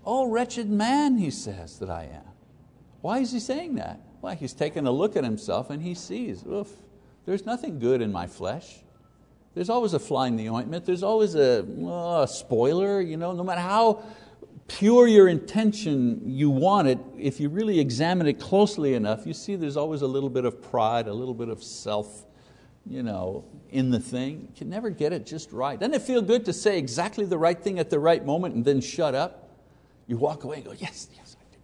[0.05, 2.25] Oh, wretched man, he says that I am.
[3.01, 4.01] Why is he saying that?
[4.21, 6.69] Well, he's taking a look at himself and he sees, oof,
[7.27, 8.81] there's nothing good in my flesh.
[9.55, 10.87] There's always a fly in the ointment.
[10.87, 13.01] There's always a, uh, a spoiler.
[13.01, 14.03] You know, no matter how
[14.67, 19.57] pure your intention you want it, if you really examine it closely enough, you see
[19.57, 22.25] there's always a little bit of pride, a little bit of self
[22.89, 24.49] you know, in the thing.
[24.49, 25.79] You can never get it just right.
[25.79, 28.65] Doesn't it feel good to say exactly the right thing at the right moment and
[28.65, 29.51] then shut up?
[30.07, 31.61] You walk away and go, yes, yes, I did.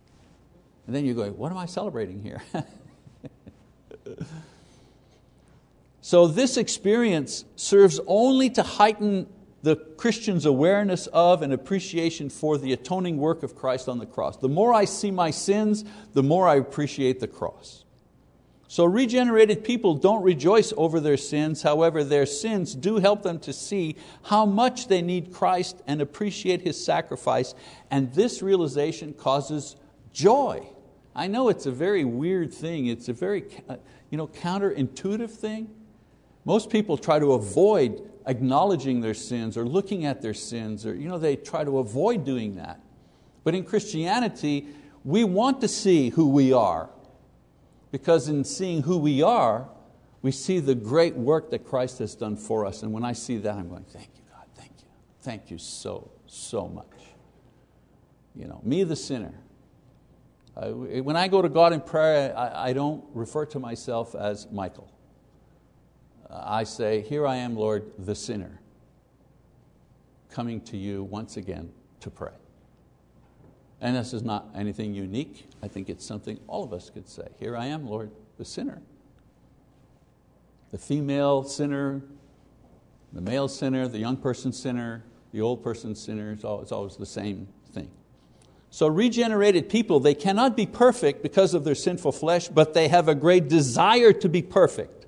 [0.87, 2.43] And then you go, what am I celebrating here?
[6.01, 9.27] so this experience serves only to heighten
[9.63, 14.37] the Christian's awareness of and appreciation for the atoning work of Christ on the cross.
[14.37, 17.85] The more I see my sins, the more I appreciate the cross.
[18.71, 23.53] So regenerated people don't rejoice over their sins, however, their sins do help them to
[23.55, 27.55] see how much they need Christ and appreciate His sacrifice,
[27.91, 29.77] and this realization causes
[30.13, 30.69] joy.
[31.17, 33.77] I know it's a very weird thing, it's a very uh,
[34.11, 35.71] you know, counterintuitive thing.
[36.45, 41.09] Most people try to avoid acknowledging their sins or looking at their sins, or you
[41.09, 42.83] know, they try to avoid doing that.
[43.45, 44.67] But in Christianity,
[45.05, 46.91] we want to see who we are
[47.91, 49.69] because in seeing who we are,
[50.23, 52.83] we see the great work that Christ has done for us.
[52.83, 54.89] And when I see that, I'm going, thank you, God, thank you.
[55.23, 56.87] Thank you so, so much.
[58.35, 59.35] You know, me the sinner.
[60.57, 64.51] Uh, when I go to God in prayer, I, I don't refer to myself as
[64.51, 64.93] Michael.
[66.31, 68.61] I say, Here I am, Lord, the sinner,
[70.31, 71.71] coming to you once again
[72.01, 72.33] to pray.
[73.81, 75.49] And this is not anything unique.
[75.63, 77.29] I think it's something all of us could say.
[77.39, 78.83] Here I am, Lord, the sinner.
[80.73, 82.03] The female sinner,
[83.13, 87.49] the male sinner, the young person sinner, the old person sinner, it's always the same
[87.73, 87.91] thing.
[88.71, 93.09] So regenerated people, they cannot be perfect because of their sinful flesh, but they have
[93.09, 95.07] a great desire to be perfect.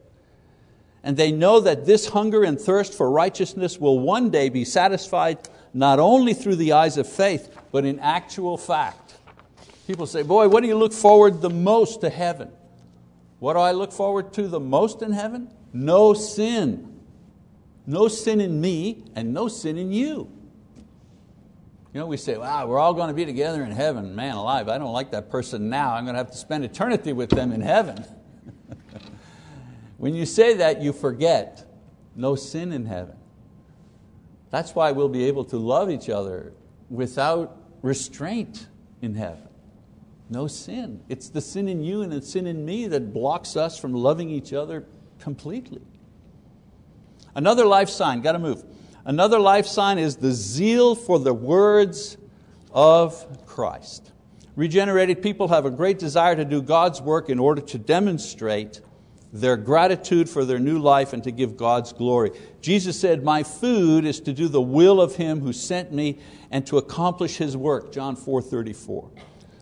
[1.03, 5.49] And they know that this hunger and thirst for righteousness will one day be satisfied
[5.73, 9.15] not only through the eyes of faith, but in actual fact.
[9.87, 12.51] People say, Boy, what do you look forward the most to heaven?
[13.39, 15.51] What do I look forward to the most in heaven?
[15.73, 17.01] No sin.
[17.87, 20.31] No sin in me and no sin in you.
[21.93, 24.15] You know, we say, wow, we're all going to be together in heaven.
[24.15, 25.95] Man alive, I don't like that person now.
[25.95, 28.05] I'm going to have to spend eternity with them in heaven.
[29.99, 31.67] when you say that, you forget
[32.15, 33.17] no sin in heaven.
[34.51, 36.53] That's why we'll be able to love each other
[36.89, 38.69] without restraint
[39.01, 39.49] in heaven.
[40.29, 41.01] No sin.
[41.09, 44.31] It's the sin in you and the sin in me that blocks us from loving
[44.31, 44.85] each other
[45.19, 45.83] completely.
[47.35, 48.63] Another life sign, got to move.
[49.05, 52.17] Another life sign is the zeal for the words
[52.73, 54.13] of Christ.
[54.57, 58.81] Regenerated people have a great desire to do God's work in order to demonstrate
[59.33, 62.33] their gratitude for their new life and to give God's glory.
[62.61, 66.19] Jesus said, My food is to do the will of Him who sent me
[66.51, 67.93] and to accomplish His work.
[67.93, 69.11] John 4 34.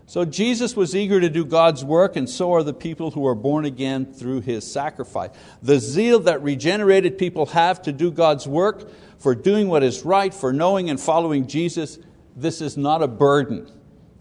[0.07, 3.35] So Jesus was eager to do God's work, and so are the people who are
[3.35, 5.31] born again through His sacrifice.
[5.63, 10.33] The zeal that regenerated people have to do God's work, for doing what is right,
[10.33, 11.99] for knowing and following Jesus,
[12.35, 13.71] this is not a burden.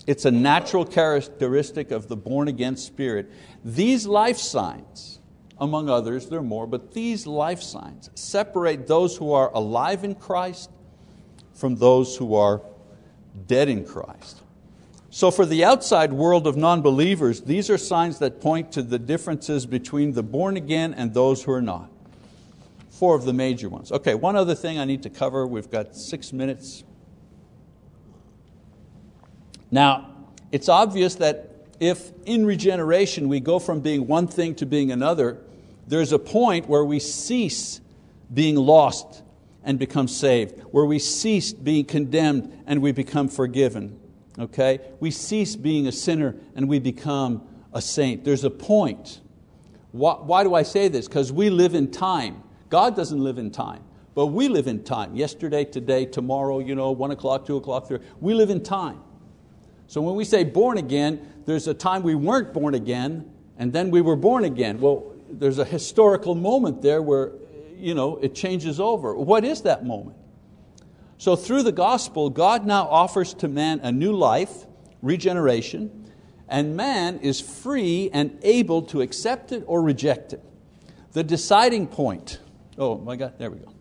[0.07, 3.31] It's a natural characteristic of the born again spirit.
[3.63, 5.16] These life signs,
[5.59, 10.15] among others, there are more, but these life signs separate those who are alive in
[10.15, 10.69] Christ
[11.53, 12.61] from those who are
[13.47, 14.43] dead in Christ.
[15.09, 18.99] So, for the outside world of non believers, these are signs that point to the
[18.99, 21.89] differences between the born again and those who are not.
[22.89, 23.91] Four of the major ones.
[23.91, 25.47] Okay, one other thing I need to cover.
[25.47, 26.83] We've got six minutes.
[29.71, 30.13] Now,
[30.51, 35.39] it's obvious that if in regeneration we go from being one thing to being another,
[35.87, 37.81] there's a point where we cease
[38.33, 39.23] being lost
[39.63, 43.99] and become saved, where we cease being condemned and we become forgiven.
[44.39, 44.79] Okay?
[44.99, 48.23] We cease being a sinner and we become a saint.
[48.23, 49.21] There's a point.
[49.91, 51.07] Why, why do I say this?
[51.07, 52.43] Because we live in time.
[52.69, 53.83] God doesn't live in time,
[54.13, 55.15] but we live in time.
[55.15, 57.99] Yesterday, today, tomorrow, you know, one o'clock, two o'clock, three.
[58.19, 59.01] We live in time.
[59.87, 63.89] So when we say born again, there's a time we weren't born again, and then
[63.89, 64.79] we were born again.
[64.81, 67.31] Well, there's a historical moment there where
[67.77, 69.15] you know, it changes over.
[69.15, 70.17] What is that moment?
[71.17, 74.65] So through the gospel, God now offers to man a new life,
[75.01, 76.11] regeneration,
[76.47, 80.43] and man is free and able to accept it or reject it.
[81.13, 82.39] The deciding point
[82.79, 83.73] Oh my God, there we go.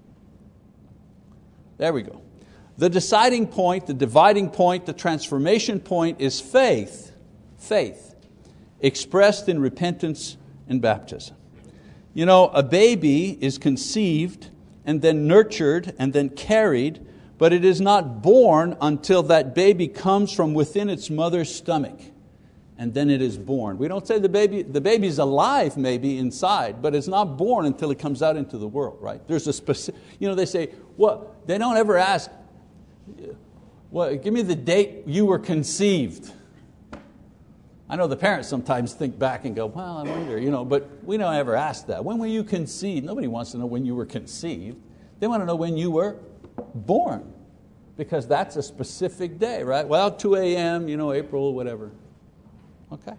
[1.77, 2.23] There we go.
[2.79, 7.13] The deciding point, the dividing point, the transformation point is faith.
[7.59, 8.15] Faith
[8.81, 11.36] expressed in repentance and baptism.
[12.17, 14.49] You know, a baby is conceived
[14.87, 17.05] and then nurtured and then carried,
[17.37, 22.01] but it is not born until that baby comes from within its mother's stomach
[22.79, 23.77] and then it is born.
[23.77, 27.91] We don't say the baby, the baby's alive maybe inside, but it's not born until
[27.91, 29.21] it comes out into the world, right?
[29.29, 31.47] There's a specific, you know, they say, what?
[31.47, 32.31] They don't ever ask,
[33.91, 36.33] well, give me the date you were conceived.
[37.89, 41.05] I know the parents sometimes think back and go, well, I wonder, you know, but
[41.05, 42.05] we don't ever ask that.
[42.05, 43.07] When were you conceived?
[43.07, 44.79] Nobody wants to know when you were conceived.
[45.21, 46.17] They want to know when you were
[46.75, 47.33] born,
[47.97, 49.87] because that's a specific day, right?
[49.87, 51.93] Well, 2 a.m., you know, April, whatever.
[52.93, 53.15] Okay.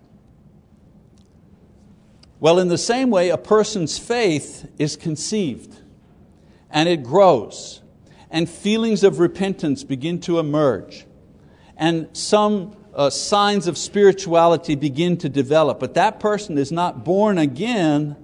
[2.40, 5.82] Well, in the same way, a person's faith is conceived
[6.70, 7.82] and it grows,
[8.30, 11.06] and feelings of repentance begin to emerge,
[11.78, 15.80] and some uh, signs of spirituality begin to develop.
[15.80, 18.18] But that person is not born again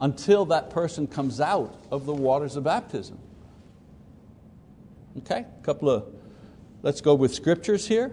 [0.00, 3.18] until that person comes out of the waters of baptism.
[5.18, 6.06] Okay, a couple of,
[6.82, 8.12] let's go with scriptures here.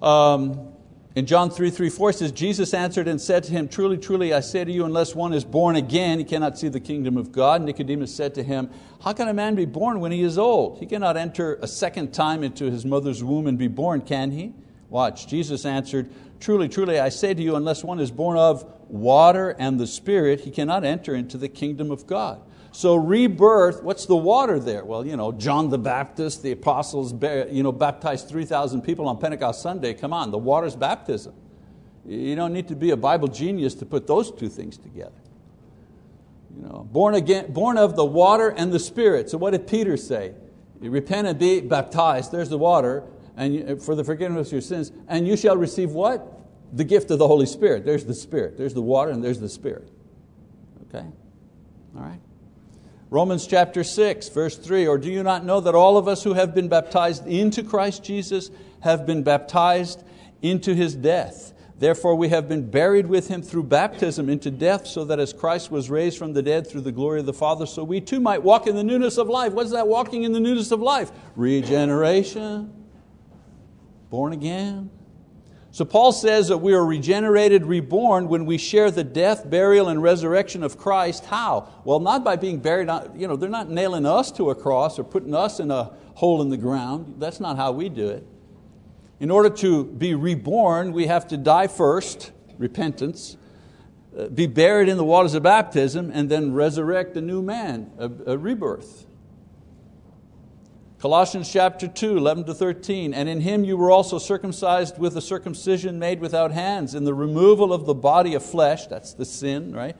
[0.00, 0.72] Um,
[1.14, 4.40] in John 3, 3, 4 says, Jesus answered and said to him, Truly, truly, I
[4.40, 7.62] say to you, unless one is born again, he cannot see the kingdom of God.
[7.62, 8.70] Nicodemus said to him,
[9.02, 10.78] How can a man be born when he is old?
[10.78, 14.54] He cannot enter a second time into his mother's womb and be born, can he?
[14.88, 19.56] Watch, Jesus answered, Truly, truly, I say to you, unless one is born of water
[19.58, 22.42] and the Spirit, he cannot enter into the kingdom of God.
[22.72, 24.84] So rebirth, what's the water there?
[24.84, 27.14] Well, you know, John the Baptist, the apostles
[27.50, 29.94] you know, baptized 3,000 people on Pentecost Sunday.
[29.94, 31.32] Come on, the water's baptism.
[32.04, 35.16] You don't need to be a Bible genius to put those two things together.
[36.54, 39.30] You know, born, again, born of the water and the Spirit.
[39.30, 40.34] So what did Peter say?
[40.80, 43.04] You repent and be baptized, there's the water,
[43.36, 46.40] and for the forgiveness of your sins, and you shall receive what?
[46.72, 47.84] The gift of the Holy Spirit.
[47.84, 48.56] There's the Spirit.
[48.56, 49.88] There's the water and there's the Spirit.
[50.88, 51.06] Okay?
[51.96, 52.20] All right?
[53.10, 56.34] Romans chapter 6, verse 3 Or do you not know that all of us who
[56.34, 60.02] have been baptized into Christ Jesus have been baptized
[60.42, 61.52] into his death?
[61.78, 65.70] Therefore, we have been buried with him through baptism into death, so that as Christ
[65.70, 68.42] was raised from the dead through the glory of the Father, so we too might
[68.42, 69.52] walk in the newness of life.
[69.52, 71.12] What's that walking in the newness of life?
[71.36, 72.72] Regeneration,
[74.16, 74.88] born again,
[75.72, 80.02] so Paul says that we are regenerated, reborn when we share the death, burial, and
[80.02, 81.26] resurrection of Christ.
[81.26, 81.68] How?
[81.84, 85.04] Well, not by being buried, you know, they're not nailing us to a cross or
[85.04, 87.16] putting us in a hole in the ground.
[87.18, 88.26] That's not how we do it.
[89.20, 93.36] In order to be reborn, we have to die first, repentance,
[94.18, 98.10] uh, be buried in the waters of baptism, and then resurrect a new man, a,
[98.32, 99.04] a rebirth.
[100.98, 105.20] Colossians chapter 2, 11 to 13, and in him you were also circumcised with a
[105.20, 109.74] circumcision made without hands, in the removal of the body of flesh, that's the sin,
[109.74, 109.94] right?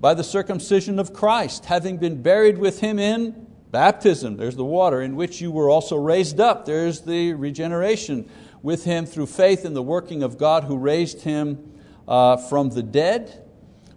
[0.00, 5.00] By the circumcision of Christ, having been buried with him in baptism, there's the water,
[5.00, 8.28] in which you were also raised up, there's the regeneration,
[8.62, 11.72] with him through faith in the working of God who raised him
[12.08, 13.44] uh, from the dead.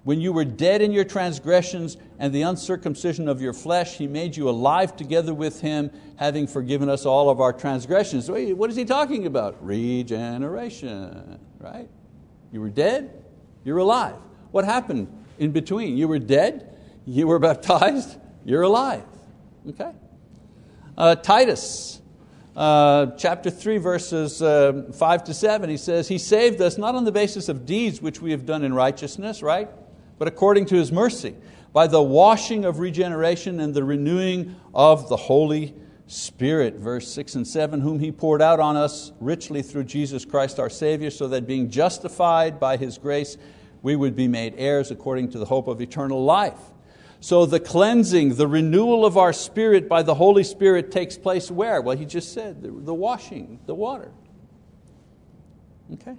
[0.03, 4.37] When you were dead in your transgressions and the uncircumcision of your flesh, He made
[4.37, 8.29] you alive together with Him, having forgiven us all of our transgressions.
[8.29, 9.63] What is He talking about?
[9.65, 11.89] Regeneration, right?
[12.51, 13.23] You were dead,
[13.63, 14.15] you're alive.
[14.51, 15.07] What happened
[15.39, 15.97] in between?
[15.97, 19.03] You were dead, you were baptized, you're alive.
[19.67, 19.91] Okay?
[20.97, 22.01] Uh, Titus
[22.55, 27.03] uh, chapter 3, verses uh, 5 to 7, he says, He saved us not on
[27.03, 29.67] the basis of deeds which we have done in righteousness, right?
[30.17, 31.35] but according to His mercy,
[31.75, 35.75] by the washing of regeneration and the renewing of the Holy
[36.07, 36.75] Spirit.
[36.75, 40.69] Verse 6 and 7 Whom He poured out on us richly through Jesus Christ our
[40.69, 43.35] Savior, so that being justified by His grace,
[43.81, 46.61] we would be made heirs according to the hope of eternal life.
[47.19, 51.81] So the cleansing, the renewal of our spirit by the Holy Spirit takes place where?
[51.81, 54.13] Well, he just said, the, washing, the water.
[55.91, 56.15] Okay?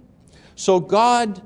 [0.53, 1.41] So God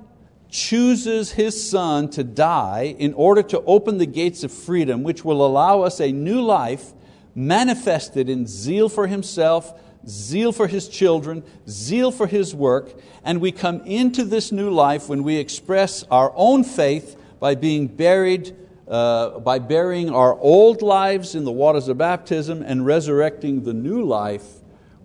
[0.51, 5.43] chooses His Son to die in order to open the gates of freedom, which will
[5.45, 6.91] allow us a new life
[7.33, 9.73] manifested in zeal for Himself,
[10.05, 12.93] zeal for His children, zeal for His work,
[13.23, 17.87] and we come into this new life when we express our own faith by being
[17.87, 18.55] buried,
[18.89, 24.03] uh, by burying our old lives in the waters of baptism and resurrecting the new
[24.03, 24.45] life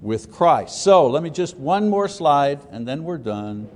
[0.03, 0.83] with Christ.
[0.83, 3.69] So let me just one more slide and then we're done.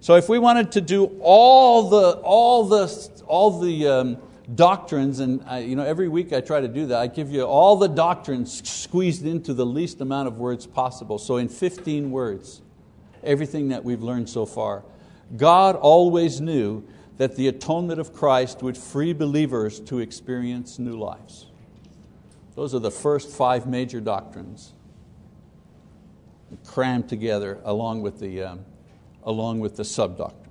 [0.00, 4.18] So if we wanted to do all the, all the, all the um,
[4.54, 6.98] doctrines, and I, you know, every week I try to do that.
[6.98, 11.18] I give you all the doctrines squeezed into the least amount of words possible.
[11.18, 12.62] So, in 15 words,
[13.22, 14.84] everything that we've learned so far.
[15.36, 16.86] God always knew
[17.18, 21.46] that the atonement of Christ would free believers to experience new lives.
[22.54, 24.72] Those are the first five major doctrines
[26.64, 28.64] crammed together along with the, um,
[29.28, 30.47] along with the sub doctrine.